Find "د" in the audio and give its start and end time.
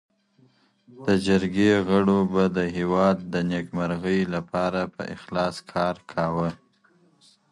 1.05-1.07, 2.57-2.59, 3.33-3.35